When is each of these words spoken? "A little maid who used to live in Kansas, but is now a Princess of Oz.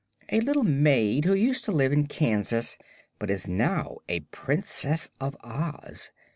"A 0.29 0.39
little 0.41 0.63
maid 0.63 1.25
who 1.25 1.35
used 1.35 1.63
to 1.65 1.71
live 1.71 1.91
in 1.93 2.07
Kansas, 2.07 2.75
but 3.19 3.29
is 3.29 3.47
now 3.47 3.97
a 4.09 4.21
Princess 4.21 5.11
of 5.19 5.35
Oz. 5.41 6.09